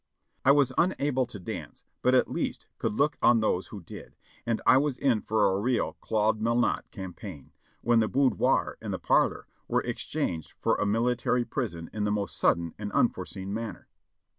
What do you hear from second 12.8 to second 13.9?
unforeseen manner.